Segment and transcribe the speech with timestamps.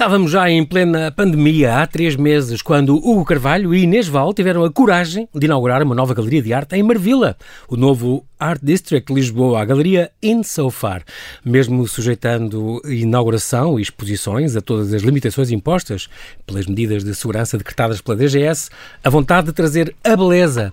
[0.00, 4.64] Estávamos já em plena pandemia há três meses, quando Hugo Carvalho e Inês Val tiveram
[4.64, 7.36] a coragem de inaugurar uma nova galeria de arte em Marvila,
[7.68, 11.04] o novo Art District Lisboa, a galeria Insofar.
[11.44, 16.08] Mesmo sujeitando inauguração e exposições a todas as limitações impostas
[16.46, 18.70] pelas medidas de segurança decretadas pela DGS,
[19.04, 20.72] a vontade de trazer a beleza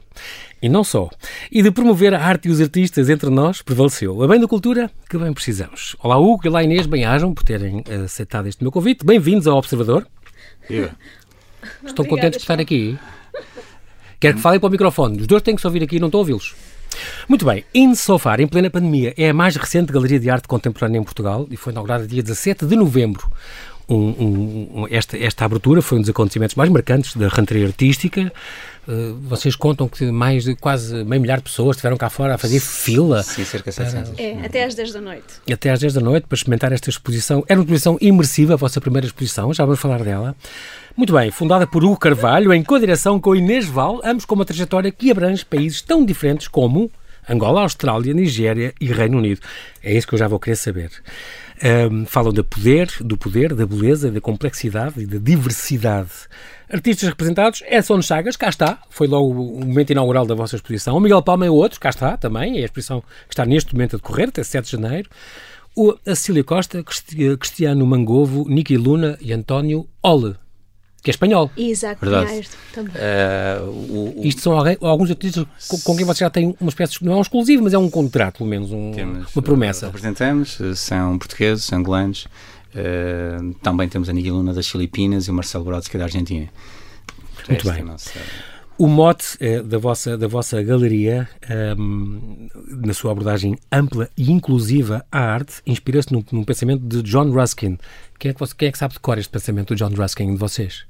[0.62, 1.10] e não só.
[1.52, 4.24] E de promover a arte e os artistas entre nós prevaleceu.
[4.24, 5.96] A bem da cultura que bem precisamos.
[6.00, 9.06] Olá Hugo e olá Inês, bem-ajam por terem aceitado este meu convite.
[9.06, 10.08] Bem-vindos ao Observador.
[10.70, 10.96] Yeah.
[11.86, 12.98] Estão contentes por estar aqui?
[14.20, 15.20] Quero que falem para o microfone.
[15.20, 16.56] Os dois têm que se ouvir aqui, não estou a ouvi-los.
[17.28, 21.04] Muito bem, Insofar, em plena pandemia, é a mais recente galeria de arte contemporânea em
[21.04, 23.30] Portugal e foi inaugurada dia 17 de novembro.
[23.90, 23.96] Um,
[24.82, 28.32] um, esta, esta abertura foi um dos acontecimentos mais marcantes da rentrée artística.
[28.86, 32.38] Uh, vocês contam que mais de quase meio milhar de pessoas estiveram cá fora a
[32.38, 33.24] fazer fila.
[33.24, 34.14] Sim, cerca de 700.
[34.18, 35.26] É, até às 10 da noite.
[35.52, 37.46] Até às 10 da noite para experimentar esta exposição.
[37.48, 40.36] Era uma exposição imersiva, a vossa primeira exposição, já vamos falar dela.
[40.96, 44.92] Muito bem, fundada por Hugo Carvalho, em co-direção com Inês Val, ambos com uma trajetória
[44.92, 46.92] que abrange países tão diferentes como
[47.30, 49.42] Angola, Austrália, Nigéria e Reino Unido.
[49.84, 50.92] É isso que eu já vou querer saber.
[51.64, 56.12] Um, falam do poder, do poder, da beleza, da complexidade e da diversidade.
[56.72, 60.96] Artistas representados, Edson Chagas, cá está, foi logo o momento inaugural da vossa exposição.
[60.96, 63.96] O Miguel Palma é outro, cá está também, é a exposição que está neste momento
[63.96, 65.10] a decorrer, até 7 de janeiro.
[65.76, 70.36] O, a Cecília Costa, Cristiano Mangovo, Niki Luna e António Ole,
[71.04, 71.50] que é espanhol.
[71.56, 72.26] Isaac Verdade.
[72.28, 72.94] Pinheiro também.
[72.96, 76.70] Uh, o, o, Isto são alguém- alguns artistas com, com quem você já tem uma
[76.70, 79.42] espécie, de- não é um exclusivo, mas é um contrato, pelo menos, um- temos, uma
[79.42, 79.86] promessa.
[79.86, 82.28] uh, Representamos, uh, são portugueses, angolanos.
[82.76, 86.48] uh, também temos a Nigel Luna das Filipinas e o Marcelo Brodsky da Argentina.
[87.48, 87.82] Muito Esta é bem.
[87.82, 88.12] a nossa-
[88.80, 92.48] O mote eh, da, vossa, da vossa galeria, ehm,
[92.86, 97.78] na sua abordagem ampla e inclusiva à arte, inspira-se num, num pensamento de John Ruskin.
[98.20, 100.32] Quem é, que você- quem é que sabe de cor este pensamento do John Ruskin
[100.32, 100.86] de vocês?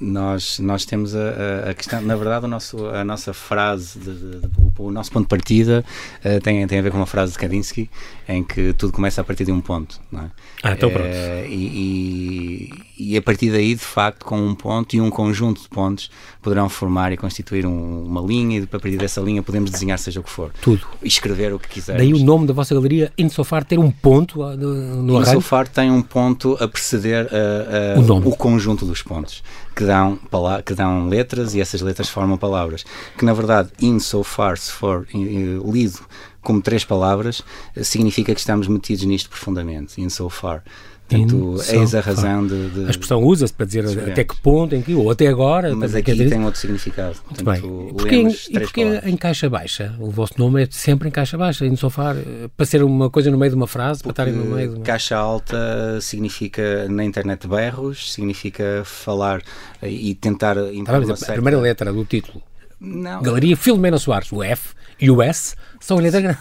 [0.00, 4.40] Nós, nós temos a, a- questão, na verdade, o nosso, a nossa frase, de, de-
[4.40, 5.84] de- o, nosso ponto de partida
[6.24, 7.88] uh, tem, tem a ver com uma frase de Kandinsky,
[8.28, 10.00] em que tudo começa a partir de um ponto.
[10.10, 10.30] Não é?
[10.64, 11.06] Ah, então pronto.
[11.06, 15.60] Eh, e, e, e a partir daí, de facto, com um ponto e um conjunto
[15.62, 16.10] de pontos,
[16.40, 20.20] poderão formar e constituir um- uma linha, e a partir dessa linha podemos desenhar seja
[20.20, 20.52] o que for.
[20.60, 20.86] Tudo.
[21.02, 22.02] E escrever o que quisermos.
[22.02, 25.32] Daí o nome da vossa galeria, Insofar, ter um ponto ah, no, O arranjo.
[25.32, 28.36] sofá tem um ponto a preceder uh, uh, O nome.
[28.36, 29.42] conjunto dos pontos,
[29.74, 30.18] que dão,
[30.64, 32.84] que dão letras e essas letras formam palavras.
[33.18, 35.18] Que na verdade, in so far, se for eh,
[35.64, 35.98] lido
[36.42, 37.42] como três palavras,
[37.74, 40.00] eh, significa que estamos metidos nisto profundamente.
[40.00, 40.62] In so far.
[41.06, 42.70] Portanto, so eis a razão de.
[42.70, 45.74] de- A expressão usa-se para dizer até que ponto, em que, ou até agora.
[45.76, 47.16] mas aqui dizer- tem outro significado.
[47.26, 47.88] Muito Portanto, bem.
[47.88, 49.12] E porquê, lemos e palavras.
[49.12, 49.94] em caixa baixa?
[50.00, 53.36] O vosso nome é sempre em caixa baixa, Insofar, eh, para ser uma coisa no
[53.36, 54.84] meio de uma frase, para estarem no meio de uma...
[54.84, 59.42] Caixa alta significa na internet berros, significa falar
[59.82, 62.42] e tentar Tá a certa- primeira letra do título.
[62.84, 66.38] Não, Galeria Filomena Soares, o F e o S são em letra grande.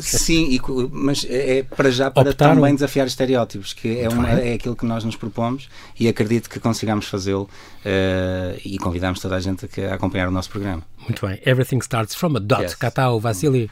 [0.00, 0.60] Sim, e
[0.90, 2.56] mas é é para já para Optaram.
[2.56, 6.58] também desafiar estereótipos, que é, uma, é aquilo que nós nos propomos e acredito que
[6.58, 7.48] consigamos fazê-lo
[7.84, 10.82] eh, e convidamos toda a gente a, a acompanhar o nosso programa.
[10.98, 11.40] Muito bem.
[11.44, 12.62] Everything starts from a dot.
[12.62, 12.74] Yes.
[12.74, 13.70] Cá está o Vassili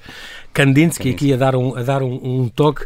[0.53, 2.85] Kandinsky aqui a dar um, a dar um, um toque.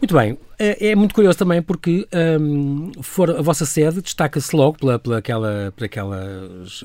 [0.00, 0.36] Muito bem.
[0.58, 2.06] É, é muito curioso também porque
[2.40, 6.40] hum, for, a vossa sede destaca-se logo pela, pela, aquela, pela aquela,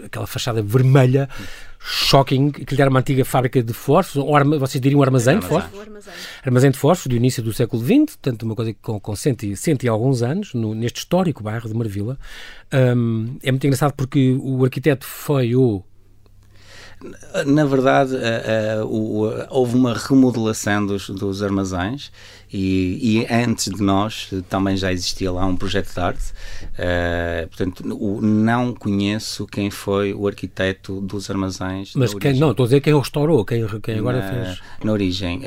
[0.05, 1.27] aquela fachada vermelha,
[1.89, 5.39] shocking, que lhe era uma antiga fábrica de fósforos, ou arma, vocês diriam um armazém
[5.39, 5.79] de fósforos?
[5.87, 6.13] Armazém.
[6.45, 9.43] Armazém de fósforos do início do século XX, portanto uma coisa que com, com cento,
[9.43, 12.19] e, cento e alguns anos, no- neste histórico bairro de Marvila.
[12.73, 15.81] Hum, é muito engraçado porque o arquiteto foi o
[17.45, 18.81] Na verdade, eh, eh,
[19.49, 22.11] houve uma remodelação dos, dos armazéns
[22.51, 26.23] e, e antes de nós também já existia lá um projeto de arte.
[26.75, 31.91] Eh, portanto, o- não conheço quem foi o arquiteto dos armazéns.
[31.95, 32.39] Mas quem, origem.
[32.39, 34.59] não, estou a dizer quem restaurou, quem, quem agora na, fez.
[34.83, 35.41] na origem.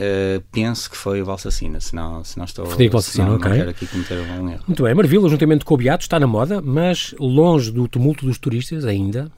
[0.52, 2.64] Penso que foi o Valsacina, se não, se não estou.
[2.66, 3.52] Frederico Valsacina, não, ok.
[3.64, 4.62] Não aqui cometer um erro.
[4.68, 8.38] Muito bem, Marvila, juntamente com o Beato, está na moda, mas longe do tumulto dos
[8.38, 9.32] turistas ainda.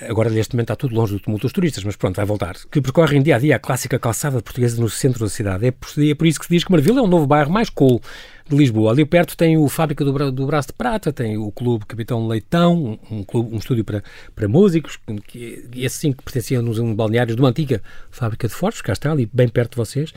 [0.00, 2.54] Agora, neste momento, está tudo longe do tumulto dos turistas, mas pronto, vai voltar.
[2.70, 5.66] Que percorrem dia a dia a clássica calçada portuguesa no centro da cidade.
[5.66, 7.68] É por, é por isso que se diz que Marvila é um novo bairro mais
[7.68, 8.00] cool
[8.48, 8.92] de Lisboa.
[8.92, 12.98] Ali perto tem o Fábrica do, do Braço de Prata, tem o Clube Capitão Leitão,
[13.10, 14.02] um, um clube, um estúdio para,
[14.36, 18.80] para músicos, que, esse sim que pertencia nos balneários de uma antiga fábrica de fortes,
[18.80, 20.12] cá está, ali bem perto de vocês.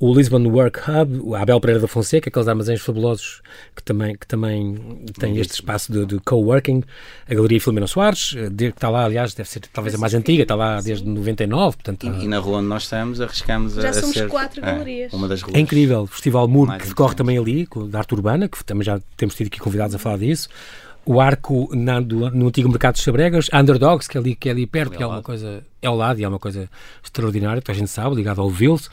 [0.00, 3.42] O Lisbon Work Hub, a Abel Pereira da Fonseca, aqueles armazéns fabulosos
[3.76, 4.74] que também, que também
[5.18, 6.82] têm este espaço de, de coworking,
[7.28, 10.42] a Galeria Filomena Soares, eh, que está lá, aliás, deve ser talvez a mais antiga,
[10.42, 12.06] está lá desde 99, portanto...
[12.06, 15.12] E, e na rua onde nós estamos arriscamos Já a, somos ser quatro é, galerias.
[15.12, 15.54] uma das ruas.
[15.54, 18.64] É incrível, o Festival Mur, Mais que decorre também ali, com- da arte urbana, que
[18.64, 20.48] também já temos tido aqui convidados a falar disso.
[21.04, 24.48] O arco na- do- no antigo mercado de Sabregas, a Underdogs, que é ali, que
[24.48, 26.70] é ali perto, Ali que é uma coisa, é ao lado e é uma coisa
[27.04, 28.88] extraordinária, que a gente sabe, ligado ao Vils.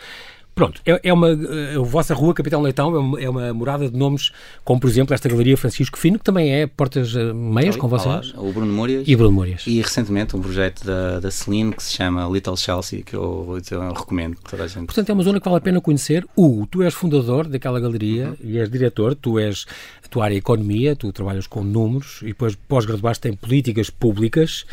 [0.58, 3.88] Pronto, é, é uma, eh, a vossa rua, Capitão Leitão, é uma, é uma morada
[3.88, 4.32] de nomes,
[4.66, 7.88] como por exemplo esta Galeria Francisco Fino, que também é portas eh, meias Ali, com
[7.88, 9.04] vocês, lado, O Bruno Múrias.
[9.08, 9.68] e Bruno Morias.
[9.68, 13.94] E recentemente um projeto da, da Celine que se chama Little Chelsea, que eu, eu
[13.94, 14.88] recomendo que toda a gente.
[14.88, 16.26] Portanto, é uma zona que vale a pena conhecer.
[16.36, 19.68] Hugo, tu és fundador daquela galeria e és diretor, tu és
[20.04, 24.66] a tua área é economia, tu trabalhas com números e depois pós-graduaste em políticas públicas.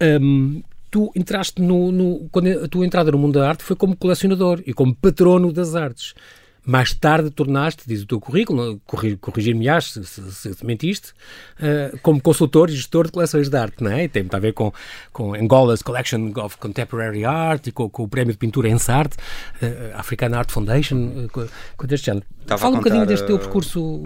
[0.00, 3.96] Hum, tu entraste no, no- Quando a tua entrada no mundo da arte foi como
[3.96, 6.14] colecionador e como patrono das artes.
[6.62, 11.14] Mais tarde tornaste, diz o teu currículo, corri- corrigir-me-ás se, se, se- mentiste,
[11.58, 14.04] eh, como consultor e gestor de coleções de arte, não é?
[14.04, 14.70] E tem muito a ver com,
[15.10, 19.96] com Angola's Collection of Contemporary Art e com, com o prémio de pintura Ensart, uh,
[19.98, 21.48] African Art Foundation, eh, co-
[21.78, 22.26] coisas deste género.
[22.42, 24.02] Estava Fala um bocadinho deste teu eh, percurso.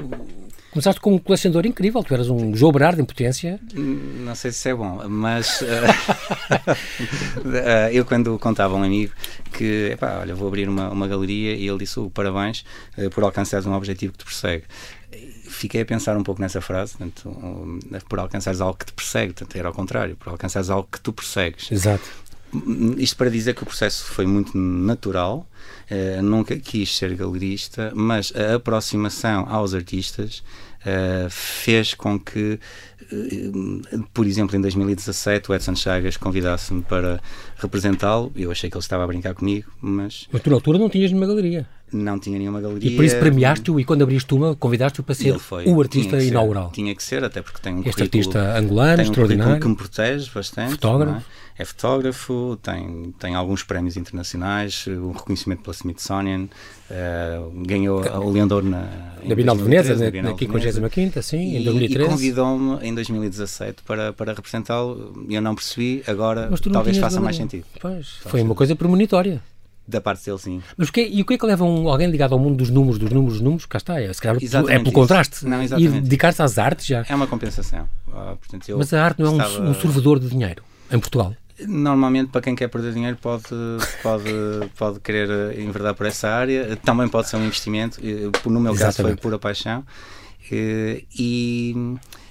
[0.74, 3.60] Começaste como um colecionador incrível, tu eras um João Berardo em potência.
[3.76, 5.62] Hum, Não sei se é bom, mas
[7.54, 9.12] eh, eu quando contava a um amigo
[9.52, 12.64] que, epá, olha, vou abrir uma, uma galeria e ele disse, "Oh, parabéns
[12.98, 14.64] eh, por alcançares um objetivo que te persegue.
[15.48, 17.78] Fiquei a pensar um pouco nessa frase, portanto, um,
[18.08, 21.12] por alcançares algo que te persegue, portanto, era ao contrário, por alcançares algo que tu
[21.12, 21.70] persegues.
[21.70, 22.02] Exato.
[22.98, 25.46] Isto para dizer que o processo foi muito natural,
[25.90, 30.42] eh, nunca quis ser galerista, mas a aproximação aos artistas
[30.84, 32.58] eh, fez com que,
[33.10, 37.20] eh, por exemplo, em 2017, o Edson Chagas convidasse-me para
[37.56, 38.30] representá-lo.
[38.36, 41.10] Eu achei que ele estava a brincar comigo, mas Mas tu na altura não tinhas
[41.10, 41.66] nenhuma galeria.
[41.92, 42.90] Não tinha nenhuma galeria.
[42.90, 45.64] E por isso premiaste-o e quando abriste uma, convidaste-o para ser foi.
[45.66, 46.26] o artista Tinha ser.
[46.28, 46.70] inaugural.
[46.72, 49.60] Tinha que ser, até porque tem um Este artista angolano, tem um extraordinário.
[49.60, 50.72] que me protege bastante.
[50.72, 51.12] Fotógrafo.
[51.12, 51.22] não É?
[51.56, 56.48] É fotógrafo, tem, tem alguns prémios internacionais, um reconhecimento pela Smithsonian,
[56.90, 58.80] eh, ganhou o Ouro na,
[59.22, 60.72] Na Bienal de 2013, Veneza, na na, Bienal na de Veneza.
[60.72, 62.10] 55 sim, em E, e 2013.
[62.10, 65.24] convidou-me em 2017 para, para representá-lo.
[65.30, 67.64] Eu não percebi, agora talvez faça mais sentido.
[67.80, 69.40] Pois, foi uma coisa premonitória.
[69.86, 70.62] Da parte dele, sim.
[70.78, 72.70] Mas o que e o que é que leva um, alguém ligado ao mundo dos
[72.70, 73.66] números, dos números, dos números?
[73.66, 74.92] Cá está, é, se calhar é Exatamente pelo isso.
[74.94, 75.44] contraste.
[75.46, 76.00] Não, e exatamente.
[76.00, 77.04] dedicar-se às artes já.
[77.08, 77.86] É uma compensação.
[78.10, 81.34] Ah, portanto, Mas a arte não é um, um sorvedor de dinheiro em Portugal.
[81.68, 83.44] Normalmente, para quem quer perder dinheiro, pode,
[84.02, 84.24] pode,
[84.76, 86.76] pode querer enverdar por essa área.
[86.76, 88.00] Também pode ser um investimento.
[88.02, 89.20] Eh, No meu caso, foi Exatamente.
[89.20, 89.84] pura paixão.
[90.50, 91.74] Eh, E,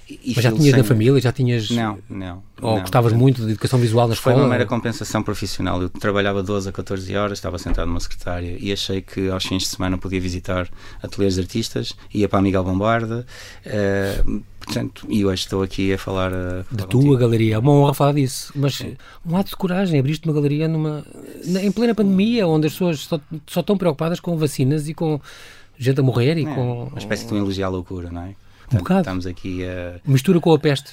[0.08, 1.70] e Mas já tinhas na família, já tinhas.
[1.70, 2.42] Não, não.
[2.60, 2.80] Ou não.
[2.82, 4.46] gostavas muito de educação visual na Foi escola?
[4.46, 5.80] uma mera compensação profissional.
[5.82, 9.62] Eu trabalhava 12 a 14 horas, estava sentado numa secretária e achei que aos fins
[9.62, 10.68] de semana podia visitar
[11.02, 13.26] ateliês de artistas, ia para a Miguel Bombarda,
[13.64, 14.22] eh,
[14.64, 17.16] portanto, e hoje estou aqui a falar, a Da falar tua contigo.
[17.16, 17.54] galeria.
[17.54, 18.52] É uma honra falar disso.
[18.54, 18.82] Mas
[19.26, 21.04] um ato de coragem, abriste uma galeria numa,
[21.46, 25.20] na- em plena pandemia, onde as pessoas só, só estão preocupadas com vacinas e com
[25.78, 26.84] gente a morrer e É, com.
[26.84, 28.34] uma espécie de um elogio à loucura, não é?
[28.74, 29.00] Um Portanto, bocado.
[29.00, 30.00] Estamos aqui a.
[30.04, 30.92] Mistura com a peste.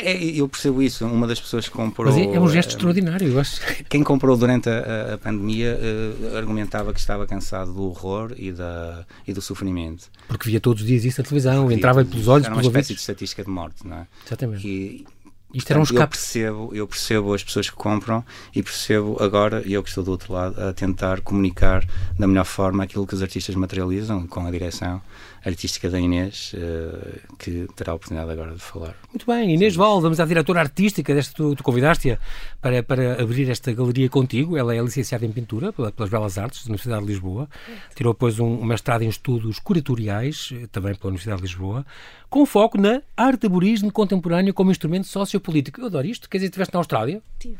[0.00, 1.04] É, eu percebo isso.
[1.04, 2.06] Uma das pessoas que comprou.
[2.06, 3.60] Mas é, é um gesto eh, extraordinário, eu acho.
[3.90, 9.04] Quem comprou durante a, a- pandemia eh, argumentava que estava cansado do horror e, da,
[9.26, 10.08] e do sofrimento.
[10.28, 12.66] Porque via todos os dias isso na televisão, E entrava-lhe pelos olhos, Era uma pelos
[12.68, 13.02] espécie de ouvidos.
[13.02, 14.06] estatística de morte, não é?
[14.24, 14.68] Exatamente.
[14.68, 15.04] E,
[15.54, 16.10] Isto era um portanto, eu escape.
[16.16, 18.22] percebo, eu percebo as pessoas que compram
[18.54, 21.84] e percebo agora, eu que estou do outro lado, a tentar comunicar
[22.18, 25.00] da melhor forma aquilo que os artistas materializam com a direção
[25.46, 28.94] artística da Inês, eh, que terá a oportunidade agora de falar.
[29.10, 32.18] Muito bem, Inês Val, vamos à diretora artística desta, tu, tu convidaste-a
[32.60, 34.56] para, para abrir esta galeria contigo.
[34.56, 37.48] Ela é licenciada em pintura pela- pelas Belas Artes da Universidade de Lisboa.
[37.94, 41.86] Tirou depois um, um mestrado em estudos curatoriais, eh, também pela Universidade de Lisboa,
[42.30, 43.46] com foco na arte
[43.92, 45.80] contemporâneo como instrumento sociopolítico.
[45.80, 46.28] Eu adoro isto.
[46.28, 47.58] Quer dizer, estiveste na Austrália Tive.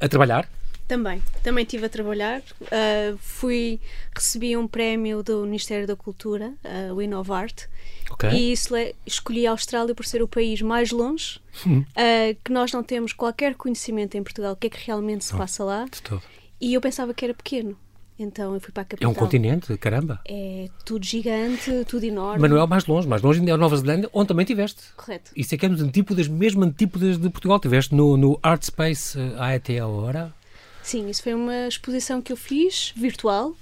[0.00, 0.48] a trabalhar.
[0.88, 2.40] Também, também estive a trabalhar.
[2.62, 3.80] Uh, fui,
[4.14, 7.64] recebi um prémio do Ministério da Cultura, uh, o Innovart,
[8.08, 8.30] Ok.
[8.30, 11.80] e isso le- escolhi a Austrália por ser o país mais longe, Hum.
[11.80, 15.36] uh, que nós não temos qualquer conhecimento em Portugal, o que é que realmente se
[15.36, 16.22] passa lá, De todo.
[16.60, 17.76] e eu pensava que era pequeno.
[18.18, 19.10] Então eu fui para a É capital.
[19.10, 20.20] um continente, caramba.
[20.26, 22.40] É tudo gigante, tudo enorme.
[22.40, 23.06] Mas não é mais longe.
[23.06, 24.80] Mais longe ainda é a Nova Zelândia, onde também estiveste.
[24.96, 25.30] Correto.
[25.36, 27.56] Isso é que é nos antípodas, mesmo antípodas de Portugal.
[27.58, 30.32] Estiveste no, no Art Space eh, AET agora.
[30.82, 33.54] Sim, isso foi uma exposição que eu fiz, virtual,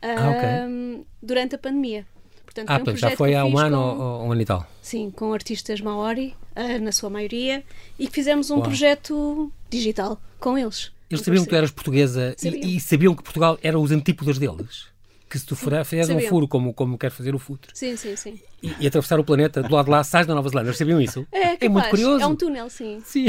[0.00, 0.48] Ah, ok.
[0.68, 2.06] um, durante a pandemia.
[2.44, 4.44] Portanto, Ah, foi um portanto, já foi há um ano com- ou, um ano e
[4.46, 4.66] tal.
[4.80, 7.62] Sim, com artistas maori, ah, na sua maioria,
[7.98, 8.62] e que fizemos um Uau.
[8.62, 10.90] projeto digital com eles.
[11.10, 12.68] Eles sabiam que tu eras portuguesa e- Sabiam.
[12.68, 14.86] e, sabiam que Portugal era os antípodas deles.
[15.30, 18.40] que se tu fizeres um furo como, como quer fazer o futre sim, sim, sim.
[18.62, 20.72] E, e, atravessar o planeta do lado de lá, sais da Nova Zelândia.
[20.72, 21.24] Sabiam isso?
[21.30, 21.58] É, capaz.
[21.60, 22.24] é muito curioso.
[22.24, 23.00] É um túnel, sim.
[23.04, 23.26] Sim,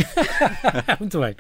[1.00, 1.36] muito bem.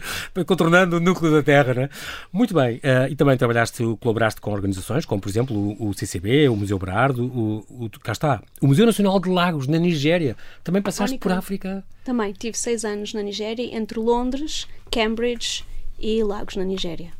[0.45, 1.89] Contornando o núcleo da Terra, né?
[2.31, 2.77] Muito bem.
[2.77, 6.77] Uh, e também trabalhaste, colaboraste com organizações, como por exemplo o, o CCB, o Museu
[6.77, 10.37] Berardo, o, o, cá está, o Museu Nacional de Lagos, na Nigéria.
[10.63, 11.83] Também passaste por África?
[12.03, 12.31] Também.
[12.33, 15.63] Tive seis anos na Nigéria, entre Londres, Cambridge
[15.99, 17.11] e Lagos, na Nigéria.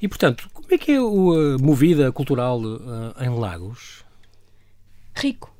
[0.00, 4.04] E, portanto, como é que é a movida cultural uh, em Lagos?
[5.14, 5.54] Rico.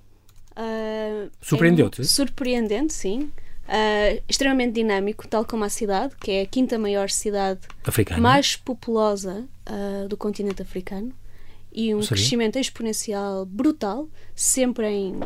[0.53, 2.03] Uh, Surpreendeu-te?
[2.03, 3.31] É surpreendente, sim.
[3.69, 8.21] Uh, extremamente dinâmico, tal como a cidade, que é a quinta maior cidade Africana.
[8.21, 11.13] mais populosa uh, do continente africano.
[11.73, 15.19] E um crescimento exponencial brutal, sempre em,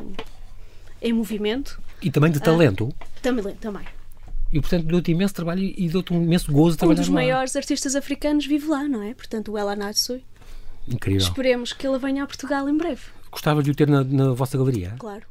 [1.00, 1.80] em movimento.
[2.02, 2.92] E também de talento?
[3.22, 3.84] também, também.
[4.52, 7.14] E, portanto, deu-te imenso trabalho e deu-te um imenso gozo trabalhar Um dos lá.
[7.14, 9.14] maiores artistas africanos vive lá, não é?
[9.14, 10.25] Portanto, o Ela Natsui.
[10.88, 11.21] Incrível.
[11.21, 13.02] Esperemos que ele venha a Portugal em breve.
[13.30, 14.95] Gostava de o ter na, na vossa galeria?
[14.99, 15.23] Claro.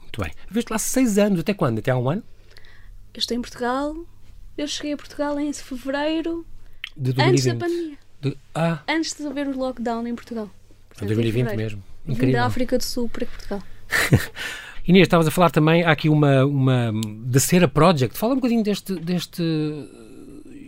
[0.00, 0.32] Muito bem.
[0.50, 1.40] Viste lá seis anos.
[1.40, 1.80] Até quando?
[1.80, 2.22] Até há um ano?
[3.12, 3.94] Eu estou em Portugal.
[4.56, 6.46] Eu cheguei a Portugal em fevereiro.
[6.96, 7.28] De 2020.
[7.30, 7.98] Antes da pandemia.
[8.22, 8.82] De, ah.
[8.88, 10.50] Antes de haver o lockdown em Portugal.
[10.88, 11.82] Portanto, 2020 mesmo.
[12.06, 12.26] Incrível.
[12.26, 13.62] Vim da África do Sul para Portugal.
[14.86, 16.92] Inês, estavas a falar também, há aqui uma, uma
[17.24, 18.16] da Cera Project.
[18.16, 19.42] Fala um bocadinho deste, deste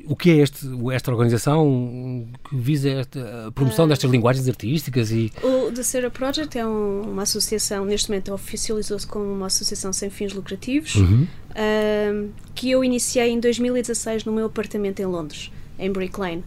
[0.08, 5.10] o que é este, esta organização que visa esta, a promoção uh, destas linguagens artísticas
[5.10, 9.92] e o The Cera Project é um, uma associação neste momento oficializou-se como uma associação
[9.92, 11.26] sem fins lucrativos uhum.
[11.50, 16.42] uh, que eu iniciei em 2016 no meu apartamento em Londres em Brick Lane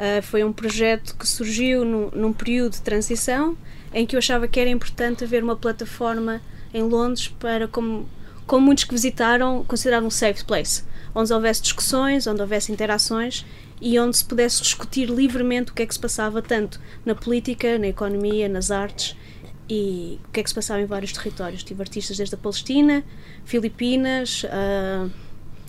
[0.00, 3.56] uh, foi um projeto que surgiu num, num período de transição
[3.94, 6.42] em que eu achava que era importante haver uma plataforma
[6.72, 8.08] em Londres para, como,
[8.46, 13.44] como muitos que visitaram, considerar um safe place, onde houvesse discussões, onde houvesse interações
[13.80, 17.78] e onde se pudesse discutir livremente o que é que se passava tanto na política,
[17.78, 19.16] na economia, nas artes
[19.68, 21.62] e o que é que se passava em vários territórios.
[21.62, 23.04] Tive artistas desde a Palestina,
[23.44, 25.10] Filipinas, uh,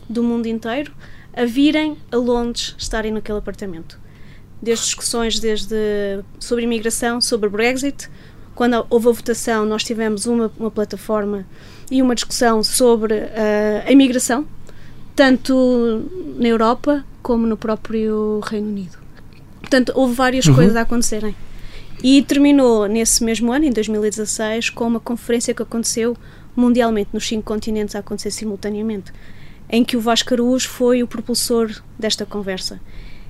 [0.09, 0.93] do mundo inteiro,
[1.33, 3.99] a virem a Londres estarem naquele apartamento.
[4.61, 5.75] Desde discussões desde
[6.39, 8.09] sobre imigração, sobre Brexit,
[8.57, 11.45] quando houve a votação, nós tivemos uma, uma plataforma
[11.91, 14.47] e uma discussão sobre uh, a imigração,
[15.15, 16.03] tanto
[16.39, 18.97] na Europa como no próprio Reino Unido.
[19.61, 20.55] Portanto, houve várias uhum.
[20.55, 21.35] coisas a acontecerem.
[22.01, 26.17] E terminou nesse mesmo ano, em 2016, com uma conferência que aconteceu
[26.55, 29.13] mundialmente, nos cinco continentes, a acontecer simultaneamente,
[29.69, 32.81] em que o Vasco Araújo foi o propulsor desta conversa,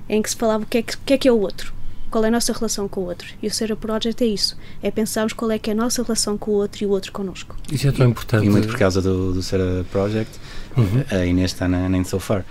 [0.07, 1.75] em que se falava o que é que, que, é, que é o outro
[2.09, 3.27] qual é a nossa relação com o outro.
[3.41, 6.03] E o Ser a Project é isso, é pensarmos qual é que é a nossa
[6.03, 7.55] relação com o outro e o outro connosco.
[7.71, 8.45] Isso é tão importante.
[8.45, 10.39] E muito por causa do, do Ser a Project,
[10.75, 11.03] uhum.
[11.09, 12.45] a Inês está na, nem so far.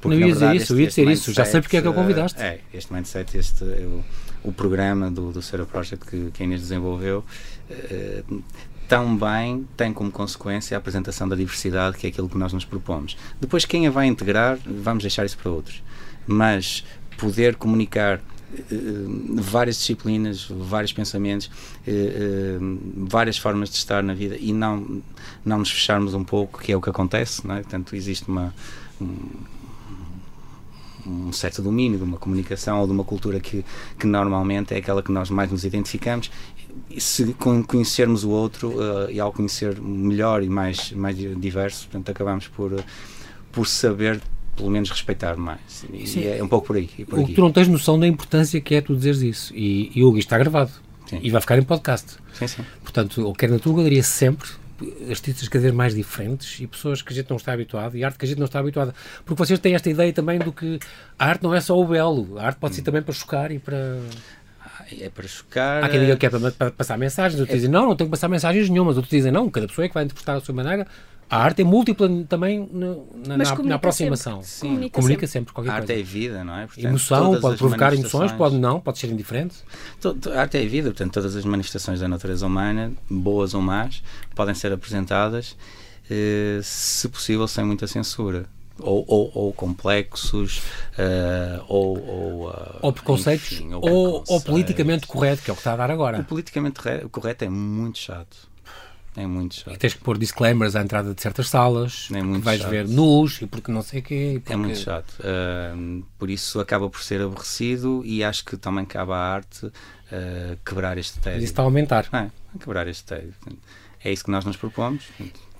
[0.00, 2.40] Porque, não ia dizer isso, ia dizer isso, já sei porque é que eu convidaste.
[2.40, 4.04] É, este mindset, este, eu,
[4.42, 7.24] o programa do, do Ser a Project que, que a Inês desenvolveu,
[7.70, 8.42] uh,
[8.88, 13.16] também tem como consequência a apresentação da diversidade, que é aquilo que nós nos propomos.
[13.40, 15.82] Depois, quem a vai integrar, vamos deixar isso para outros.
[16.26, 16.84] Mas
[17.16, 18.22] poder comunicar eh,
[19.40, 21.50] várias disciplinas, vários pensamentos,
[21.86, 22.58] eh, eh,
[22.96, 25.02] várias formas de estar na vida e não,
[25.44, 27.62] não nos fecharmos um pouco, que é o que acontece, não é?
[27.62, 28.54] Portanto, existe uma.
[29.00, 29.52] Um,
[31.32, 33.64] certo domínio de uma comunicação ou de uma cultura que,
[33.98, 36.30] que normalmente é aquela que nós mais nos identificamos
[36.96, 37.34] se
[37.66, 42.72] conhecermos o outro uh, e ao conhecer melhor e mais, mais diverso, portanto acabamos por,
[43.50, 44.20] por saber
[44.56, 45.84] pelo menos respeitar mais.
[45.92, 46.26] E Sim.
[46.26, 46.88] é um pouco por aí.
[47.08, 49.54] Por o, tu não tens noção da importância que é tu dizeres isso.
[49.54, 50.70] E, e o está gravado.
[51.06, 51.20] Sim.
[51.22, 52.16] E vai ficar em podcast.
[52.34, 52.64] Sim, sim.
[52.82, 54.48] Portanto, eu quero na tua galeria sempre
[55.08, 58.18] artistas cada vez mais diferentes e pessoas que a gente não está habituado e arte
[58.18, 58.94] que a gente não está habituada.
[59.24, 60.78] Porque vocês têm esta ideia também do que
[61.18, 62.84] a arte não é só o belo, a arte pode ser hum.
[62.84, 64.00] também para chocar e para.
[65.00, 65.84] É para chocar.
[65.84, 67.56] Há quem diga que é para, para passar mensagens, outros é...
[67.56, 69.94] dizem não, não tenho que passar mensagens nenhumas, outros dizem não, cada pessoa é que
[69.94, 70.86] vai interpretar a sua maneira.
[71.32, 74.42] A arte é múltipla também no, na, na, na, aproximação.
[74.42, 74.48] Sempre.
[74.48, 74.68] Sim.
[74.68, 75.54] Comunica, comunica sempre.
[75.54, 76.00] qualquer a arte coisa.
[76.00, 76.66] é vida, não é?
[76.66, 79.56] Portanto, Emoção, pode provocar emoções, pode não, pode ser indiferente.
[80.30, 84.02] A arte é vida, portanto, todas as manifestações da natureza humana, boas ou más,
[84.34, 85.56] podem ser apresentadas,
[86.10, 88.44] eh, se possível, sem muita censura.
[88.82, 94.30] Ou, ou, ou, complexos, uh, ou, ou, uh, ou preconceitos, enfim, ou, preconceitos.
[94.30, 96.20] ou politicamente correto, que é o que está a dar agora.
[96.20, 98.52] O politicamente correto é muito chato.
[99.14, 99.74] É muito chato.
[99.74, 102.70] E tens que pôr disclaimers à entrada de certas salas, é muito vais chato.
[102.70, 104.32] ver nus e porque não sei o quê.
[104.40, 104.52] Porque...
[104.52, 105.14] É muito chato.
[105.20, 109.72] Uh, por isso acaba por ser aborrecido e acho que também cabe à arte uh,
[110.64, 111.36] quebrar este tédio.
[111.36, 112.08] Mas isso está a aumentar.
[112.10, 113.34] É, quebrar este tédio.
[114.02, 115.04] É isso que nós nos propomos.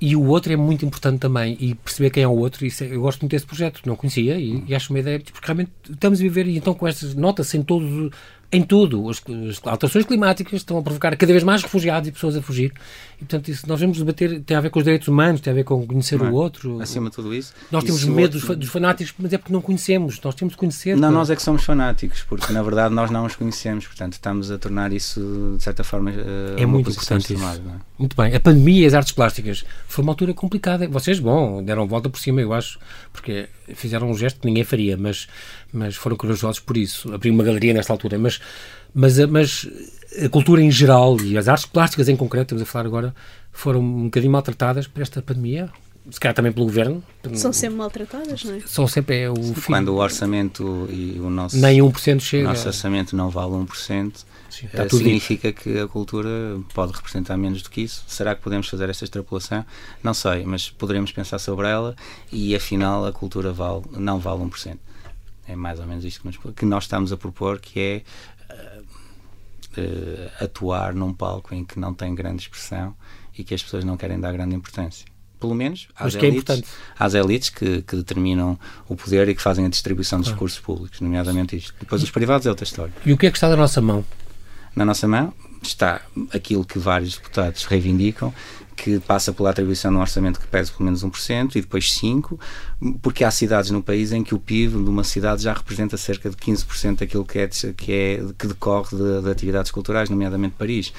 [0.04, 2.66] E o outro é muito importante também, e perceber quem é o outro.
[2.66, 5.46] Isso é, eu gosto muito desse projeto, não conhecia e, e acho uma ideia, porque
[5.46, 8.10] realmente estamos a viver, e então com estas notas em todos
[8.52, 9.08] em tudo.
[9.08, 12.72] As, as alterações climáticas estão a provocar cada vez mais refugiados e pessoas a fugir.
[13.16, 15.54] E, portanto, isso nós vamos debater, tem a ver com os direitos humanos, tem a
[15.54, 16.30] ver com conhecer Não é?
[16.30, 16.80] o outro.
[16.82, 17.54] Acima de tudo isso.
[17.70, 20.20] Nós temos medo outro- dos, fa- dos fanáticos, mas é porque não conhecemos.
[20.22, 20.94] Nós temos de conhecer.
[20.96, 21.14] Não, pá.
[21.14, 24.58] nós é que somos fanáticos, porque na verdade nós não os conhecemos, portanto estamos a
[24.58, 27.32] tornar isso de certa forma eh, É muito importante isso.
[27.32, 27.76] extremada, não é?
[27.98, 28.34] Muito bem.
[28.34, 30.88] A pandemia e as artes plásticas foi uma altura complicada.
[30.88, 32.78] Vocês, bom, deram volta por cima, eu acho,
[33.12, 35.28] porque fizeram um gesto que ninguém faria, mas,
[35.72, 37.14] mas foram corajosos por isso.
[37.14, 38.18] Abrir uma galeria nesta altura.
[38.18, 38.40] Mas,
[38.94, 39.68] mas, a- mas
[40.24, 43.14] a cultura em geral e as artes plásticas em concreto, estamos a falar agora,
[43.52, 45.70] foram um bocadinho maltratadas por esta pandemia.
[46.10, 47.00] Se calhar também pelo governo.
[47.34, 48.60] São sempre maltratadas, não é?
[48.66, 49.60] São sempre é, o fim.
[49.66, 52.48] Quando o orçamento e o nosso, Nem 1% o chega.
[52.48, 56.28] nosso orçamento não vale 1%, Sim, eh, está tudo significa que a cultura
[56.74, 58.02] pode representar menos do que isso.
[58.08, 59.64] Será que podemos fazer esta extrapolação?
[60.02, 61.94] Não sei, mas poderemos pensar sobre ela
[62.32, 64.76] e afinal a cultura vale, não vale 1%.
[65.46, 66.20] É mais ou menos isto
[66.54, 68.02] que, nós estamos a propor, que é eh,
[69.80, 72.94] eh, atuar num palco em que não tem grande expressão
[73.36, 75.06] e que as pessoas não querem dar grande importância.
[75.40, 76.62] Pelo menos às Mas que é elites,
[76.98, 81.00] às elites que, que determinam o poder e que fazem a distribuição dos recursos públicos,
[81.00, 81.74] nomeadamente isto.
[81.80, 82.92] Depois os privados é outra história.
[83.04, 84.04] E o que é que está da nossa mão?
[84.76, 85.34] Na nossa mão
[85.68, 86.00] está
[86.32, 88.32] aquilo que vários deputados reivindicam,
[88.76, 92.38] que passa pela atribuição de um orçamento que pese pelo menos 1% e depois 5%,
[93.00, 96.28] porque há cidades no país em que o PIB de uma cidade já representa cerca
[96.30, 100.92] de 15% daquilo que, é, que, é, que decorre de, de atividades culturais, nomeadamente Paris.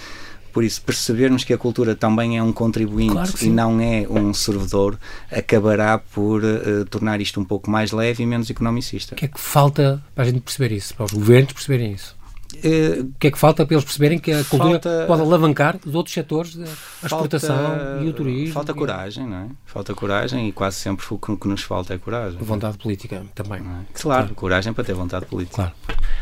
[0.53, 4.32] Por isso, percebermos que a cultura também é um contribuinte Claro e não é um
[4.36, 5.00] servidor,
[5.32, 9.15] acabará por eh, tornar isto um pouco mais leve e menos economicista.
[9.15, 10.93] O que é que falta para a gente perceber isso?
[10.93, 12.15] Para os governos perceberem isso?
[12.63, 15.79] Eh, O que é que falta para eles perceberem que a cultura Falta- pode alavancar
[15.86, 16.57] os outros setores,
[17.01, 18.53] a exportação falta- e o turismo?
[18.53, 19.48] Falta coragem, não é?
[19.65, 22.38] Falta coragem e quase sempre o que nos falta é coragem.
[22.39, 23.60] Vontade política também.
[23.62, 23.86] é?
[23.93, 25.55] Claro, coragem para ter vontade política.
[25.55, 25.72] Claro.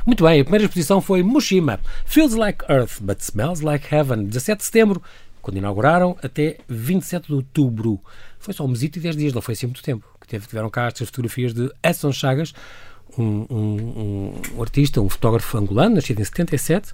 [0.05, 1.79] Muito bem, a primeira exposição foi Mushima.
[2.05, 4.25] Feels like Earth, but smells like Heaven.
[4.25, 5.01] 17 de setembro,
[5.41, 7.99] quando inauguraram, até 27 de outubro.
[8.39, 10.05] Foi só um mesito e 10 tiveram não foi assim muito tempo.
[10.19, 12.53] Que tiveram cá estas fotografias de Edson Chagas,
[13.17, 16.93] um, um- um artista, um fotógrafo angolano, nascido em 77.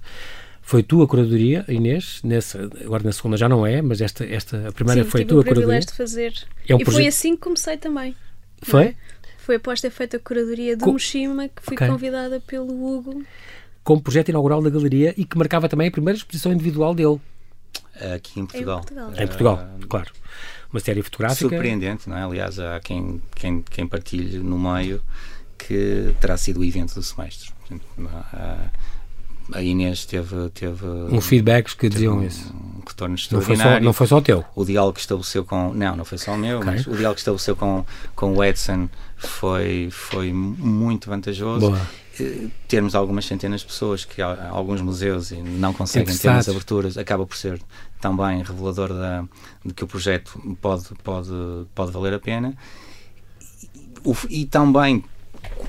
[0.62, 4.72] Foi tua curadoria, Inês, nessa, agora na segunda já não é, mas esta, esta a
[4.72, 6.30] primeira Sim, foi tive tua o privilégio curadoria.
[6.30, 6.46] de fazer.
[6.68, 8.14] É um e foi assim que comecei também.
[8.62, 8.94] Foi?
[9.38, 11.88] Foi após ter feito a curadoria do Co- Moshima que fui Ok.
[11.88, 13.22] convidada pelo Hugo.
[13.82, 17.18] Como projeto inaugural da galeria e que marcava também a primeira exposição individual dele,
[18.14, 18.80] Aqui em Portugal.
[18.80, 19.12] Portugal.
[19.16, 20.12] em Portugal, claro.
[20.70, 21.48] Uma série fotográfica.
[21.48, 22.22] Surpreendente, não é?
[22.24, 25.00] Aliás, há quem, quem, quem partilhe no meio
[25.58, 27.50] que terá sido o evento do semestre.
[28.32, 28.70] A,
[29.54, 32.52] a Inês teve, teve Uns feedbacks que diziam um, isso.
[32.54, 33.84] um retorno Não foi, só, extraordinário.
[33.84, 34.44] não foi só o teu.
[34.54, 35.72] o diálogo que estabeleceu com.
[35.74, 36.70] Não, não foi só o meu, Ok.
[36.72, 41.60] mas o diálogo que estabeleceu com, com o Edson foi, foi muito vantajoso.
[41.70, 41.80] Boa.
[42.20, 46.48] Eh, Termos algumas centenas de pessoas que há- alguns museus e não conseguem ter nas
[46.48, 47.60] aberturas acaba por ser
[48.00, 49.24] também revelador da,
[49.64, 51.30] de que o projeto pode, pode,
[51.74, 52.54] pode valer a pena.
[54.04, 55.04] O- e também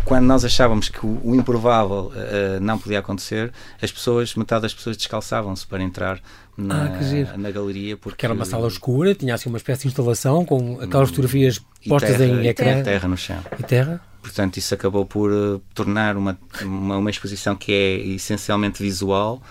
[0.09, 4.73] quando nós achávamos que o, o improvável eh, não podia acontecer, as pessoas, metade das
[4.73, 6.19] pessoas descalçavam-se para entrar
[6.57, 9.89] na, Ah, na galeria porque Que era uma sala escura, tinha assim uma espécie de
[9.89, 11.63] instalação com aquelas fotografias Hum.
[11.85, 13.37] e postas terra, em e ecrã terra no chão.
[13.59, 14.01] e terra.
[14.21, 19.41] Portanto, isso acabou por eh, tornar uma, uma, uma exposição que é essencialmente visual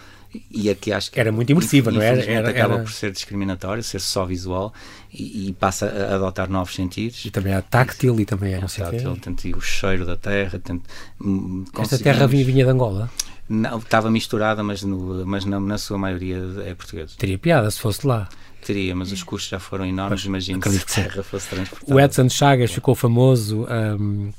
[0.50, 2.16] e a que acho que Era muito imersiva, não era?
[2.18, 4.72] infelizmente, Era- acaba era- por ser discriminatório, ser só visual
[5.12, 7.24] e, e passa a adotar novos sentidos.
[7.24, 8.90] E também era táctil e também era não sei quê.
[8.96, 10.82] Tátil, tanto e o cheiro da terra, tanto,
[11.20, 13.10] hum, Esta terra vinha, vinha de Angola.
[13.48, 17.14] Não, estava misturada, mas, no, mas na, na sua maioria é portuguesa.
[17.16, 18.28] Teria piada se fosse de lá.
[18.60, 20.24] Teria, mas os custos já foram enormes.
[20.26, 20.80] Imagino a que sim.
[21.02, 21.94] terra fosse transportada.
[21.94, 24.30] O Edson Chagas ficou famoso ahm,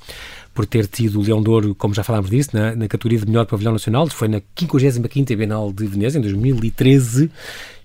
[0.60, 3.26] por ter tido o Leão de Ouro, como já falámos disso, na, na categoria de
[3.26, 4.06] melhor pavilhão nacional.
[4.10, 7.24] Foi na 55ª Bienal de Veneza, em 2013.
[7.24, 7.32] Ele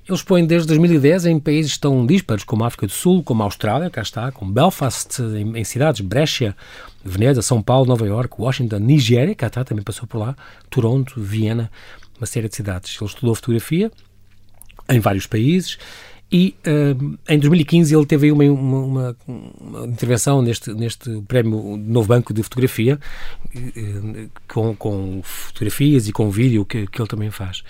[0.09, 3.89] expõe desde 2010 em países tão díspares como a África do Sul, como a Austrália,
[3.91, 6.57] cá está, como Belfast, em, em cidades, Brescia,
[7.05, 10.35] Veneza, São Paulo, Nova York, Washington, Nigéria, cá está, também passou por lá,
[10.69, 11.71] Toronto, Viena,
[12.19, 12.97] uma série de cidades.
[13.01, 13.93] Ele estudou fotografia
[14.89, 15.79] em vários países
[16.33, 16.55] e
[17.01, 22.09] hum, em 2015 ele teve aí uma, uma- uma- intervenção neste, neste prémio de Novo
[22.09, 22.99] Banco de Fotografia
[23.55, 27.63] eh, com, com fotografias e com vídeo que, que ele também faz.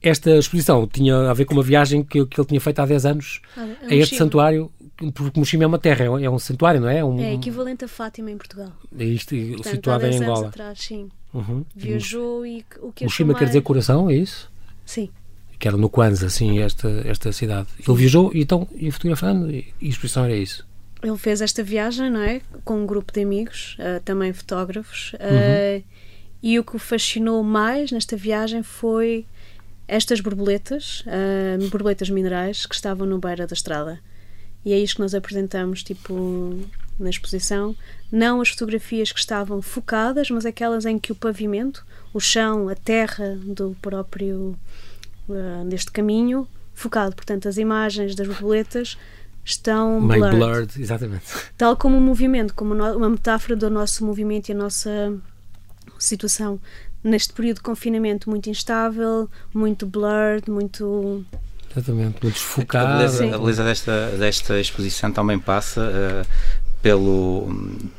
[0.00, 3.04] Esta exposição tinha a ver com uma viagem que, que ele tinha feito há 10
[3.06, 4.70] anos Ah, é a este santuário,
[5.12, 7.04] porque Moshima é uma terra, é um, é santuário, não é?
[7.04, 8.72] Um, É equivalente a Fátima em Portugal.
[8.96, 10.48] é isto, Portanto, situado há em 10 anos Angola.
[10.48, 11.08] atrás, sim.
[11.34, 11.64] Uhum.
[11.74, 14.50] Viajou e o que quer dizer coração, é isso?
[14.86, 15.10] Sim.
[15.58, 17.68] Que era no Kwanza, assim, esta, esta cidade.
[17.86, 20.66] Ele viajou e então ia fotografando e, e a exposição era isso.
[21.02, 22.40] Ele fez esta viagem, não é?
[22.64, 25.82] Com um grupo de amigos, ah, também fotógrafos, ah, Uhum.
[26.42, 29.26] E o que o fascinou mais nesta viagem foi
[29.86, 33.98] estas borboletas, uh, borboletas minerais, que estavam no beira da estrada.
[34.64, 36.60] E é isto que nós apresentamos, tipo,
[36.98, 37.74] na exposição.
[38.12, 42.74] Não as fotografias que estavam focadas, mas aquelas em que o pavimento, o chão, a
[42.74, 44.56] terra do próprio
[45.28, 47.14] uh, deste caminho, focado.
[47.16, 48.96] Portanto, as imagens das borboletas
[49.44, 50.36] estão Meio blurred.
[50.38, 51.24] blurred, exatamente.
[51.56, 55.14] Tal como o movimento, como uma metáfora do nosso movimento e a nossa
[55.98, 56.60] situação
[57.02, 61.24] neste período de confinamento muito instável, muito blurred, muito.
[61.70, 62.92] Exatamente, muito A desfocado.
[62.98, 63.32] beleza, Sim.
[63.32, 66.26] a beleza desta, desta exposição também passa eh,
[66.82, 67.46] pelo,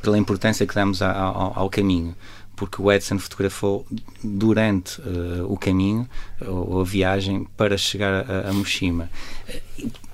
[0.01, 2.15] pela importância que damos a- ao, ao caminho,
[2.59, 3.87] porque o Edson fotografou
[4.21, 6.05] durante eh, o caminho,
[6.45, 9.09] ou a viagem, para chegar a, a Moshima.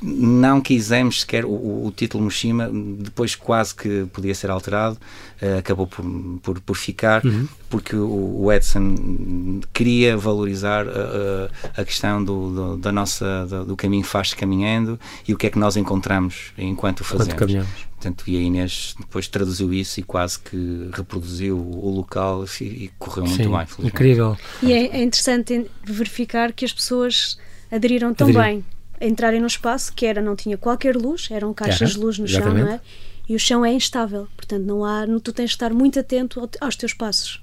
[0.07, 4.97] Não quisemos sequer o, o- título Moshima, depois quase que podia ser alterado,
[5.41, 6.05] eh, acabou por,
[6.43, 7.23] por, por ficar,
[7.69, 13.75] porque o, o Edson queria valorizar eh, a questão do, do- da nossa, do, do
[13.75, 17.27] caminho faz caminhando e o que é que nós encontramos enquanto o fazemos.
[17.33, 17.69] Enquanto caminhamos.
[17.95, 22.91] Portanto, e a Inês depois traduziu isso e quase que reproduziu o local e, e
[22.99, 23.87] correu muito Sim, bem, felizmente.
[23.87, 24.37] incrível.
[24.61, 27.39] E é, é interessante verificar que as pessoas
[27.71, 28.63] aderiram tão bem
[29.01, 32.39] entrarem no espaço que era, não tinha qualquer luz, eram caixas de luz no chão,
[32.41, 32.65] exatamente.
[32.65, 32.79] não é?
[33.27, 36.49] E o chão é instável, portanto, não há, tu tens de estar muito atento ao-
[36.61, 37.41] aos teus passos.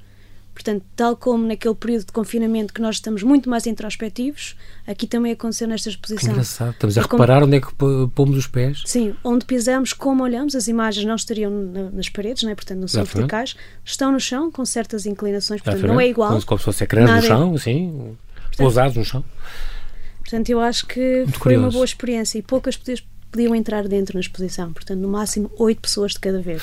[0.54, 4.54] Portanto, tal como naquele período de confinamento que nós estamos muito mais introspectivos,
[4.86, 6.30] aqui também aconteceu nesta Que exposição.
[6.30, 6.72] engraçado.
[6.72, 7.68] Estamos a É como- reparar onde é que
[8.14, 8.82] pomos os pés.
[8.84, 12.54] Sim, onde pisamos, como olhamos, as imagens não estariam na- nas paredes, né?
[12.54, 13.30] portanto não são Exatamente.
[13.30, 16.06] verticais, estão no chão com certas inclinações, portanto não Exatamente.
[16.06, 16.28] é igual.
[16.32, 18.16] Como, como se fosse ecrãs no é- chão, assim,
[18.58, 19.24] pousados no chão.
[20.32, 21.74] Portanto, eu acho que Muito foi uma curioso.
[21.76, 26.12] boa experiência e poucas pessoas podiam entrar dentro na exposição, portanto, no máximo oito pessoas
[26.12, 26.62] de cada vez.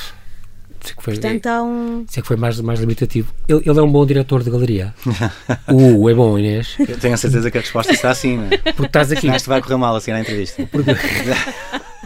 [0.81, 2.03] Isso é que foi, Portanto, há um.
[2.09, 3.31] isso é que foi mais, mais limitativo.
[3.47, 4.91] Ele, ele é um bom diretor de galeria.
[5.69, 6.77] uh, é bom, Inês.
[6.79, 8.57] Eu tenho a certeza que a resposta está assim, não é?
[8.57, 9.27] Porque estás aqui.
[9.27, 10.67] Isto vai correr mal assim na entrevista.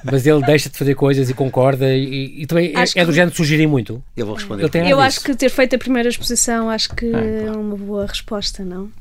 [0.04, 3.08] Mas ele deixa de fazer coisas e concorda e, e também é, Acho é do
[3.10, 4.04] que- género de sugerir muito.
[4.18, 4.70] Eu vou responder.
[4.90, 7.62] Eu acho que ter feito a primeira exposição acho que Ah, é claro.
[7.62, 8.92] uma boa resposta, não?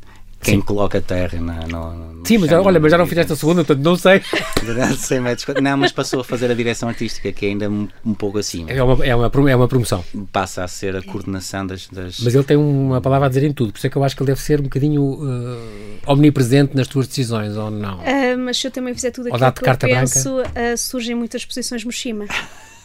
[0.42, 3.36] Quem coloca terra na, no, no Sim, mas chão, olha, mas já não fizeste a
[3.36, 4.20] segunda, portanto não sei.
[4.64, 5.56] Durante 100 metros.
[5.62, 8.70] Não, mas passou a fazer a direção artística, que é ainda um, um pouco acima.
[8.70, 10.04] É uma, é uma, é uma promoção.
[10.32, 11.88] Passa a ser a coordenação das.
[11.88, 12.20] das...
[12.20, 14.16] Mas ele tem uma palavra a dizer em tudo, por isso é que eu acho
[14.16, 18.00] que ele deve ser um bocadinho eh, omnipresente nas tuas decisões, ou não?
[18.00, 21.84] Ah, mas se eu também fizer tudo aquilo que eu penso, ah, surgem muitas exposições
[21.84, 22.26] Moshima.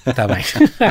[0.06, 0.44] Está bem.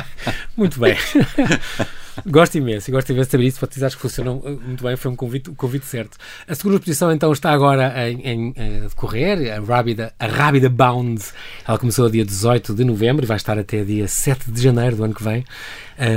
[0.57, 0.97] muito bem.
[2.25, 5.11] gosto imenso, gosto imenso de saber isso, porque acho que funcionou uh, muito bem, foi
[5.11, 6.17] um convite, o convite certo.
[6.47, 11.23] A segunda exposição então está agora em, em, em decorrer, a Rábida, a Rábida Bound.
[11.67, 15.05] Ela começou dia 18 de novembro e vai estar até dia 7 de janeiro do
[15.05, 15.45] ano que vem.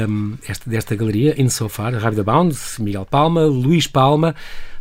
[0.07, 4.35] um, esta, desta galeria, Insofar, a Rábida Bound, Miguel Palma, Luís Palma.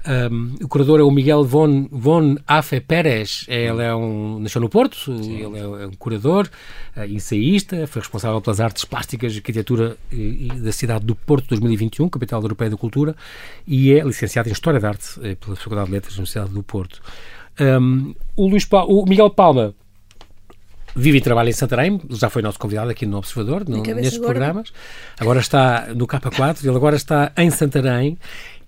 [0.07, 3.45] Um, o curador é o Miguel von, von Afe Pérez.
[3.49, 6.49] Ele é um, nasceu no Porto, ele é um curador,
[6.97, 11.49] uh, ensaísta, foi responsável pelas artes plásticas e arquitetura e, e da cidade do Porto
[11.49, 13.15] 2021, capital europeia da cultura,
[13.67, 16.63] e é licenciado em História da Arte eh, pela Faculdade de Letras da Universidade do
[16.63, 17.03] Porto.
[17.61, 19.75] Um, o, Luís Pa- o Miguel Palma
[20.97, 24.33] vive e trabalha em Santarém, já foi nosso convidado aqui no Observador, no, nestes gorda.
[24.35, 24.73] programas.
[25.19, 28.19] Agora está no K4, ele agora está em Santarém.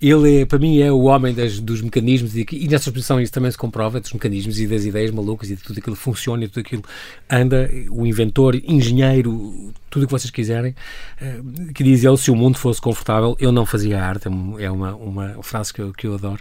[0.03, 3.51] Ele, para mim, é o homem das- dos mecanismos e, e nessa exposição isso também
[3.51, 6.49] se comprova, dos mecanismos e das ideias malucas e de tudo aquilo que funciona e
[6.49, 6.83] tudo aquilo
[7.29, 10.75] anda, o inventor, engenheiro, tudo o que vocês quiserem,
[11.21, 11.41] eh,
[11.75, 14.95] que diz ele, se o mundo fosse confortável, eu não fazia arte, é é uma,
[14.95, 16.41] uma frase que eu, que eu adoro.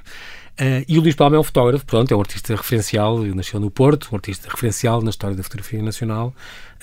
[0.59, 3.71] Eh, e o Luís Palma é um fotógrafo, pronto, é um artista referencial, nasceu no
[3.71, 6.33] Porto, um artista referencial na história da fotografia nacional.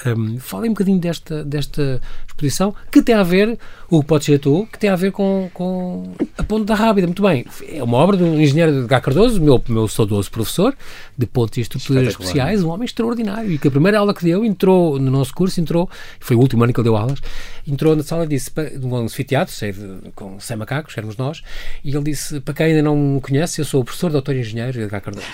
[0.05, 3.59] Um, Falem um bocadinho desta, desta exposição, que tem a ver,
[3.89, 7.07] o Pode Ser Tu, que tem a ver com, com a Ponte da Rábida.
[7.07, 10.77] Muito bem, é uma obra do engenheiro de Gá Cardoso, meu, meu saudoso professor
[11.17, 14.45] de pontos e estruturas especiais, um homem extraordinário, e que a primeira aula que deu,
[14.45, 15.89] entrou no nosso curso, entrou,
[16.21, 17.21] foi o último ano que ele deu aulas,
[17.67, 19.55] entrou na sala e disse, num anfiteatro,
[20.15, 21.43] com 100 macacos, éramos nós,
[21.83, 24.81] e ele disse, para quem ainda não me conhece, eu sou o professor doutor engenheiro
[24.81, 25.27] Edgar Cardoso.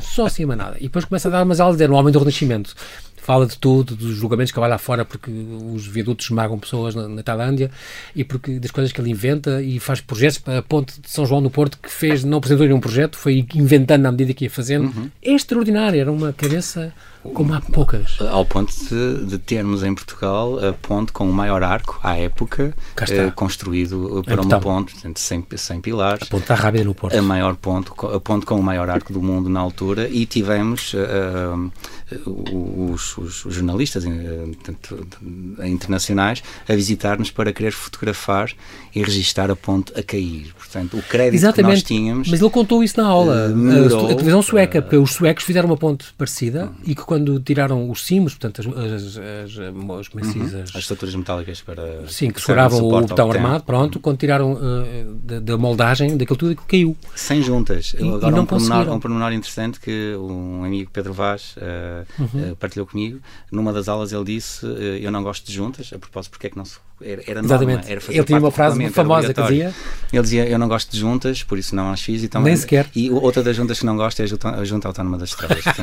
[0.00, 0.76] Só assim, mais nada.
[0.78, 2.74] E depois começa a dar umas aulas, é um homem do Renascimento.
[3.16, 7.08] Fala de tudo, dos julgamentos que vai lá fora porque os viadutos esmagam pessoas na,
[7.08, 7.72] na Tailândia
[8.14, 11.26] e porque das coisas que ele inventa e faz projetos para a ponte de São
[11.26, 14.50] João do Porto que fez, não apresentou nenhum projeto, foi inventando à medida que ia
[14.50, 15.10] fazendo.
[15.20, 16.94] É extraordinário, era uma cabeça
[17.34, 18.18] Como há poucas.
[18.20, 22.74] Ao ponto de, de termos em Portugal a ponte com o maior arco, à época,
[23.08, 26.22] eh, construído para uma ponte, portanto, sem, sem pilares.
[26.22, 27.16] A ponte está rápida no Porto.
[27.16, 30.94] A maior ponte, a ponte com o maior arco do mundo na altura e tivemos
[30.94, 31.72] uh,
[32.92, 34.04] os, os, os, jornalistas
[34.62, 35.06] tanto,
[35.64, 38.50] internacionais a visitar-nos para querer fotografar
[38.94, 40.52] e registar a ponte a cair.
[40.54, 42.28] Portanto, o crédito Exatamente, que nós tínhamos...
[42.28, 45.68] Mas ele contou isso na aula, uh, a, a televisão sueca, porque os suecos fizeram
[45.68, 50.62] uma ponte parecida e que quando tiraram os cimos, portanto, as, as, as, as, uhum.
[50.62, 52.06] as, estruturas metálicas para.
[52.08, 56.56] Sim, que seguravam o botão armado, pronto, quando tiraram uh, da, da, moldagem daquilo tudo,
[56.66, 56.96] caiu.
[57.14, 57.94] Sem juntas.
[57.98, 62.52] Agora, não um, pormenor, um pormenor interessante que um amigo Pedro Vaz uh, uhum.
[62.52, 63.20] uh, partilhou comigo.
[63.50, 64.66] Numa das aulas ele disse:
[65.00, 67.76] Eu não gosto de juntas, a propósito, porque é que não se era, era Exatamente.
[67.76, 69.74] Norma, era ele tinha uma frase famosa que dizia.
[70.10, 72.22] Ele dizia: Eu não gosto de juntas, por isso não as fiz.
[72.22, 72.88] E também, Nem sequer.
[72.96, 75.64] E outra das juntas que não gosto é a Junta Autónoma das Estradas.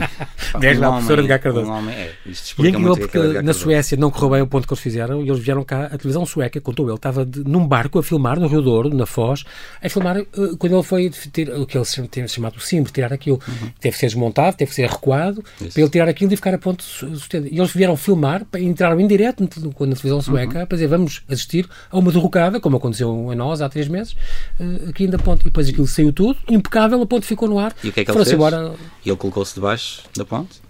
[0.54, 1.68] Um lá, professora de Cardoso.
[1.68, 4.68] Um homem, é, isto e é incrível porque na Suécia não correu bem o ponto
[4.68, 5.86] que eles fizeram e eles vieram cá.
[5.86, 9.06] A televisão sueca, contou ele, estava de, num barco a filmar no Rio Douro, na
[9.06, 9.44] Foz,
[9.82, 13.14] a filmar uh, quando ele foi ter, o que eles têm chamado o símbolo, tirar
[13.14, 13.40] aquilo.
[13.48, 13.72] Uhum.
[13.80, 15.74] Teve que ser desmontado, teve que ser recuado Isso.
[15.74, 17.48] para ele tirar aquilo e ficar a ponto sustento.
[17.52, 20.66] E eles vieram filmar, entraram em direto na televisão sueca uhum.
[20.66, 24.14] para dizer vamos assistir a uma derrocada, como aconteceu a nós há três meses,
[24.60, 25.42] uh, aqui ainda ponte.
[25.42, 27.74] E depois aquilo saiu tudo, impecável, a ponte ficou no ar.
[27.84, 28.32] E o que é que ele fez?
[28.32, 28.74] Embora...
[29.06, 30.62] Ele colocou-se debaixo da ponte,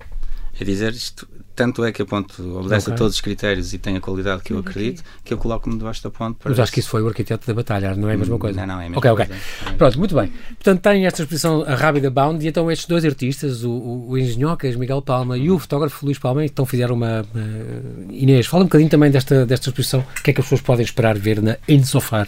[0.59, 2.93] a dizer isto, tanto é que a ponte obedece okay.
[2.93, 5.11] a todos os critérios e tem a qualidade que eu acredito, okay.
[5.23, 6.37] que eu coloco-me debaixo da ponte.
[6.43, 8.59] Mas acho que isso foi o arquiteto da batalha, não é a mesma coisa?
[8.59, 9.33] Não, não, é a mesma okay, coisa.
[9.63, 10.31] Ok, Pronto, muito bem.
[10.49, 14.17] Portanto, tem esta exposição a Rábida Bound e então estes dois artistas, o, o, o
[14.17, 17.21] engenhocas Miguel Palma e o fotógrafo Luís Palma, então fizeram uma...
[17.21, 20.61] Uh, Inês, fala um bocadinho também desta, desta exposição, o que é que as pessoas
[20.61, 22.27] podem esperar ver na Ensofar.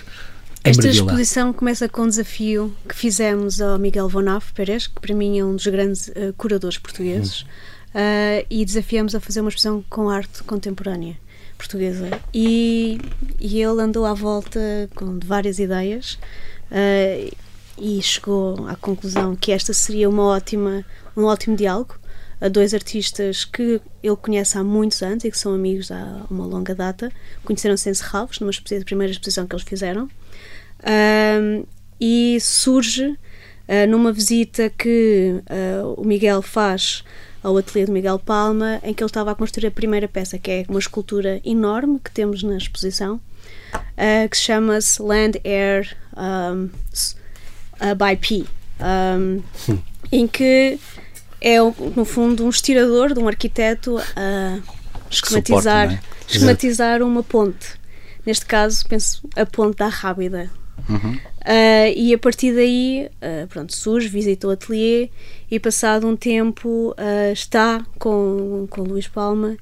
[0.63, 5.38] Esta exposição começa com um desafio que fizemos ao Miguel Vonaf Pérez, que para mim
[5.38, 7.43] é um dos grandes uh, curadores portugueses.
[7.43, 11.17] Hum uh, e desafiamos a fazer uma exposição com arte contemporânea
[11.58, 12.19] portuguesa.
[12.34, 12.99] E,
[13.39, 14.60] e ele andou à volta
[14.93, 16.19] com várias ideias
[16.69, 17.36] uh,
[17.79, 21.97] e chegou à conclusão que esta seria uma ótima, um ótimo diálogo
[22.41, 26.45] a dois artistas que ele conhece há muitos anos e que são amigos há uma
[26.45, 27.10] longa data.
[27.45, 28.51] Conheceram-se em Serralves, numa
[28.86, 30.10] primeira exposição que eles fizeram.
[30.81, 31.65] Uh,
[31.99, 37.05] e surge uh, numa visita que uh, o Miguel faz
[37.45, 40.49] ao ateliê de Miguel Palma, em que ele estava a construir a primeira peça, que
[40.49, 43.21] é uma escultura enorme que temos na exposição,
[43.75, 48.45] uh, que se chama-se Land Air um, uh, by P,
[48.81, 49.43] um,
[50.12, 50.79] em que
[51.39, 51.60] é,
[51.95, 54.58] no fundo, um estirador de um arquiteto a
[55.12, 56.31] esquematizar, Suporte, é?
[56.31, 57.79] esquematizar uma ponte.
[58.25, 60.49] Neste caso, penso a ponte da Rábida,
[60.89, 61.13] Uhum.
[61.13, 65.09] Uh, e a partir daí, uh, pronto, surge, visita o ateliê
[65.49, 69.57] e passado um tempo uh, está com, com o Luís Palma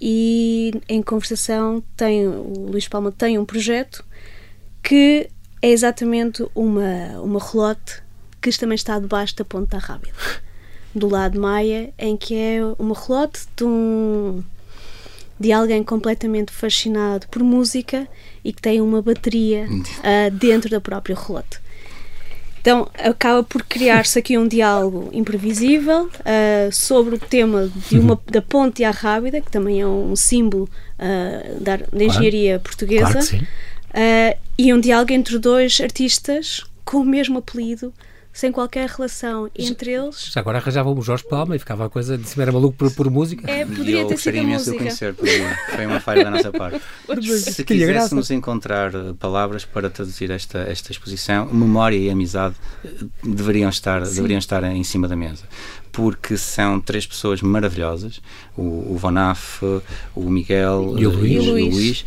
[0.00, 4.04] e em conversação tem, o Luís Palma tem um projeto
[4.82, 5.28] que
[5.60, 8.02] é exatamente uma, uma relote
[8.40, 10.14] que também está debaixo da Ponta da Rábida,
[10.94, 14.42] do lado Maia, em que é uma relote de um
[15.38, 18.08] de alguém completamente fascinado por música
[18.44, 21.60] e que tem uma bateria uh, dentro da própria relote.
[22.60, 28.42] Então acaba por criar-se aqui um diálogo imprevisível uh, sobre o tema de uma, da
[28.42, 32.62] ponte à Rábida, que também é um símbolo uh, da, da, engenharia claro.
[32.62, 33.46] portuguesa, claro
[34.58, 37.94] e um diálogo entre dois artistas com o mesmo apelido
[38.38, 40.30] sem qualquer relação entre eles.
[40.32, 42.88] Já agora arranjava o Jorge Palma e ficava a coisa de se era maluco por,
[42.94, 43.50] por música.
[43.50, 44.70] É, poderia ter sido a música.
[44.70, 45.14] De conhecer,
[45.74, 46.80] foi uma falha da nossa parte.
[47.36, 52.88] se quiséssemos encontrar eh, palavras para traduzir esta, esta exposição, memória e amizade eh,
[53.24, 55.42] deveriam estar, deveriam estar em cima da mesa
[55.98, 58.20] porque são três pessoas maravilhosas,
[58.56, 59.60] o, o Vonaf,
[60.14, 62.04] o Miguel e o Luís, e, o Luís.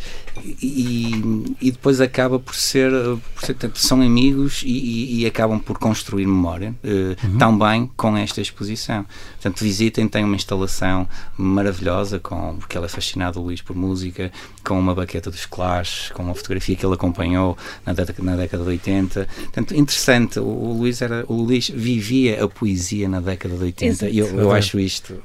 [0.62, 2.90] E, e, depois acaba por ser,
[3.34, 7.36] por ser são amigos e, e, acabam por construir memória uh, uhum.
[7.36, 9.04] também com esta exposição.
[9.32, 14.32] Portanto, visitem, tem uma instalação maravilhosa, com, porque ele é fascinado, o Luís, por música,
[14.64, 18.62] com uma baqueta dos Clash, com uma fotografia que ele acompanhou na década, na década
[18.62, 19.28] de 80.
[19.34, 23.81] Portanto, interessante, o, o Luís, era, o Luís vivia a poesia na década de 80
[23.90, 24.08] 80.
[24.08, 25.22] E eu, eu acho isto.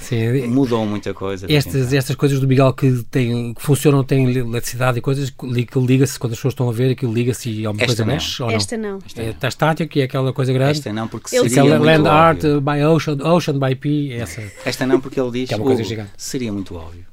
[0.00, 0.46] Sim.
[0.48, 1.46] Mudou muita coisa.
[1.48, 6.18] Estas, estas coisas do Miguel que, tem, que funcionam, têm eletricidade e coisas, que liga-se
[6.18, 8.12] quando as pessoas estão a ver, aquilo liga-se e alguma coisa não.
[8.12, 8.42] mexe?
[8.42, 8.98] Ou Esta não.
[9.04, 10.78] Esta é, está estática que é aquela coisa grande.
[10.78, 12.12] Esta não, porque ele seria Land óbvio.
[12.12, 14.12] Art by Ocean, Ocean by P.
[14.12, 14.42] Essa.
[14.64, 16.10] Esta não, porque ele diz que é uma coisa gigante.
[16.16, 17.06] seria muito óbvio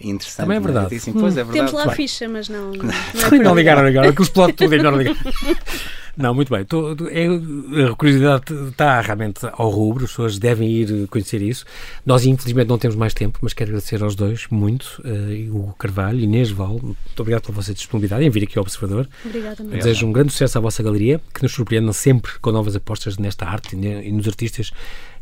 [0.00, 0.44] interessante.
[0.44, 0.94] Também é verdade.
[0.94, 1.52] Assim, pois é verdade.
[1.52, 2.72] Temos lá a ficha, mas não.
[2.72, 5.18] Não, não, não ligaram agora, que explode tudo e não ligaram.
[6.18, 6.64] Não, muito bem.
[6.64, 11.64] Tô, é, a curiosidade está realmente ao rubro, as pessoas devem ir conhecer isso.
[12.04, 16.18] Nós, infelizmente, não temos mais tempo, mas quero agradecer aos dois muito, uh, o Carvalho,
[16.18, 19.08] Inês Val, muito obrigado pela vossa disponibilidade em vir aqui ao Observador.
[19.24, 23.16] Obrigada, Desejo um grande sucesso à vossa galeria, que nos surpreendam sempre com novas apostas
[23.16, 24.72] nesta arte e nos artistas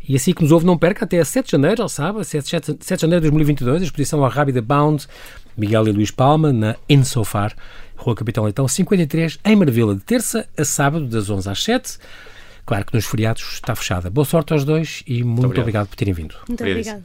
[0.08, 2.76] e assim que nos ouve, não perca até 7 de janeiro, ao sábado, 7, 7,
[2.80, 5.06] 7 de janeiro de 2022, a exposição à Rábida Bound,
[5.56, 7.54] Miguel e Luís Palma, na Insofar,
[7.96, 11.98] Rua Capitão Leitão 53, em Marvila, de terça a sábado, das 11 às 7.
[12.64, 14.10] Claro que nos feriados está fechada.
[14.10, 15.62] Boa sorte aos dois e muito, muito obrigado.
[15.62, 16.34] obrigado por terem vindo.
[16.48, 17.04] Muito obrigada.